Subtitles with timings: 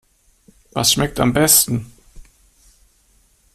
[0.71, 1.91] Was schmeckt am besten?